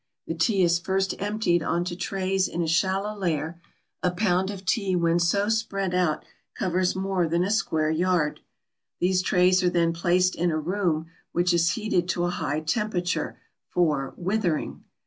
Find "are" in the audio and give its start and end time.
9.63-9.69